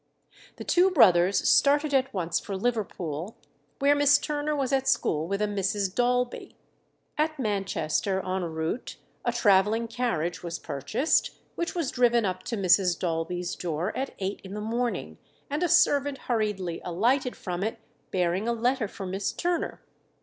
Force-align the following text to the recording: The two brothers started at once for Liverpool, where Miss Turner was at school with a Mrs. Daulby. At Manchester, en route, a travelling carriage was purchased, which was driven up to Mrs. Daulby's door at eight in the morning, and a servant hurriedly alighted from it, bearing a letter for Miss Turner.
The 0.55 0.63
two 0.63 0.89
brothers 0.89 1.47
started 1.47 1.93
at 1.93 2.11
once 2.11 2.39
for 2.39 2.57
Liverpool, 2.57 3.37
where 3.77 3.93
Miss 3.93 4.17
Turner 4.17 4.55
was 4.55 4.73
at 4.73 4.87
school 4.87 5.27
with 5.27 5.43
a 5.43 5.45
Mrs. 5.45 5.93
Daulby. 5.93 6.55
At 7.19 7.37
Manchester, 7.37 8.19
en 8.25 8.41
route, 8.45 8.97
a 9.23 9.31
travelling 9.31 9.87
carriage 9.87 10.41
was 10.41 10.57
purchased, 10.57 11.35
which 11.53 11.75
was 11.75 11.91
driven 11.91 12.25
up 12.25 12.41
to 12.45 12.57
Mrs. 12.57 12.97
Daulby's 12.97 13.55
door 13.55 13.95
at 13.95 14.15
eight 14.17 14.41
in 14.43 14.55
the 14.55 14.59
morning, 14.59 15.19
and 15.51 15.61
a 15.61 15.69
servant 15.69 16.17
hurriedly 16.17 16.81
alighted 16.83 17.35
from 17.35 17.63
it, 17.63 17.77
bearing 18.09 18.47
a 18.47 18.53
letter 18.53 18.87
for 18.87 19.05
Miss 19.05 19.31
Turner. 19.31 19.81